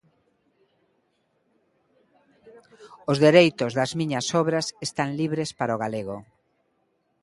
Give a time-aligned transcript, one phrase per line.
[3.11, 6.17] Os dereitos das miñas obras están libres para o galego.